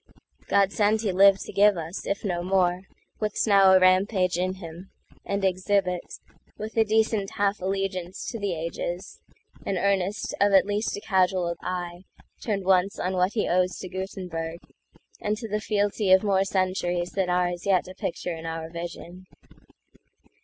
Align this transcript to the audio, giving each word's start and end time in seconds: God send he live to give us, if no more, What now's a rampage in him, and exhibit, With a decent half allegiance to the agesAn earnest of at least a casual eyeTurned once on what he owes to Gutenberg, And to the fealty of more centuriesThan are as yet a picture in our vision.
God 0.47 0.71
send 0.71 1.01
he 1.01 1.11
live 1.11 1.37
to 1.41 1.53
give 1.53 1.77
us, 1.77 2.07
if 2.07 2.25
no 2.25 2.41
more, 2.41 2.85
What 3.19 3.33
now's 3.45 3.75
a 3.75 3.79
rampage 3.79 4.35
in 4.35 4.55
him, 4.55 4.89
and 5.27 5.45
exhibit, 5.45 6.01
With 6.57 6.75
a 6.75 6.83
decent 6.83 7.29
half 7.37 7.59
allegiance 7.61 8.25
to 8.31 8.39
the 8.39 8.53
agesAn 8.55 9.77
earnest 9.79 10.33
of 10.41 10.53
at 10.53 10.65
least 10.65 10.97
a 10.97 11.01
casual 11.01 11.55
eyeTurned 11.63 12.63
once 12.63 12.97
on 12.97 13.13
what 13.13 13.33
he 13.33 13.47
owes 13.47 13.77
to 13.77 13.89
Gutenberg, 13.89 14.57
And 15.21 15.37
to 15.37 15.47
the 15.47 15.61
fealty 15.61 16.11
of 16.11 16.23
more 16.23 16.41
centuriesThan 16.45 17.29
are 17.29 17.49
as 17.49 17.67
yet 17.67 17.87
a 17.87 17.93
picture 17.93 18.33
in 18.35 18.47
our 18.47 18.71
vision. 18.71 19.27